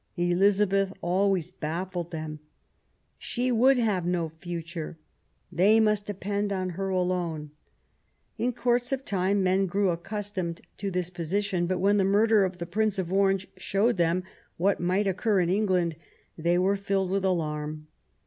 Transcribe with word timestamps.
Elizabeth 0.17 0.91
always 1.01 1.51
baffled 1.51 2.09
them. 2.09 2.39
She 3.19 3.51
would 3.51 3.77
have 3.77 4.03
no 4.03 4.29
future; 4.29 4.97
they 5.51 5.79
must 5.79 6.07
depend 6.07 6.51
on 6.51 6.71
her 6.71 6.89
alone. 6.89 7.51
In 8.35 8.51
course 8.51 8.91
of 8.91 9.05
time 9.05 9.43
men 9.43 9.67
grew 9.67 9.91
accustomed 9.91 10.61
to 10.77 10.89
this 10.89 11.11
position; 11.11 11.67
but 11.67 11.77
when 11.77 11.97
the 11.97 12.03
murder 12.03 12.43
of 12.45 12.57
the 12.57 12.65
Prince 12.65 12.97
of 12.97 13.13
Orange 13.13 13.45
showed 13.57 13.97
them 13.97 14.23
what 14.57 14.79
might 14.79 15.05
occur 15.05 15.39
in 15.39 15.49
England, 15.49 15.95
they 16.35 16.57
were 16.57 16.75
filled 16.75 17.11
with 17.11 17.23
alarm. 17.23 17.85